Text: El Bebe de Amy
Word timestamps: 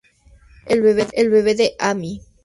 El 0.65 0.81
Bebe 0.81 1.53
de 1.53 1.75
Amy 1.77 2.23